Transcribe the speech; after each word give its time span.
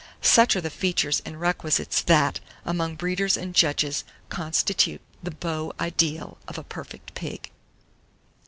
Such 0.23 0.55
are 0.55 0.61
the 0.61 0.71
features 0.71 1.21
and 1.25 1.39
requisites 1.39 2.01
that, 2.01 2.39
among 2.65 2.95
breeders 2.95 3.37
and 3.37 3.53
judges, 3.53 4.03
constitute 4.29 5.01
the 5.21 5.29
beau 5.29 5.73
idéal 5.79 6.37
of 6.47 6.57
a 6.57 6.63
perfect 6.63 7.13
pig. 7.13 7.51